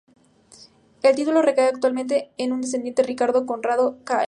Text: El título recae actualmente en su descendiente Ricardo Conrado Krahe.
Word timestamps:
El 1.03 1.15
título 1.15 1.43
recae 1.43 1.67
actualmente 1.69 2.31
en 2.39 2.49
su 2.49 2.59
descendiente 2.61 3.03
Ricardo 3.03 3.45
Conrado 3.45 3.97
Krahe. 4.03 4.19